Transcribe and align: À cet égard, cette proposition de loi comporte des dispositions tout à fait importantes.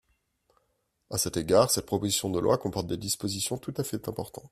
À 1.11 1.19
cet 1.19 1.37
égard, 1.37 1.69
cette 1.69 1.85
proposition 1.85 2.31
de 2.31 2.39
loi 2.39 2.57
comporte 2.57 2.87
des 2.87 2.97
dispositions 2.97 3.59
tout 3.59 3.75
à 3.77 3.83
fait 3.83 4.07
importantes. 4.09 4.49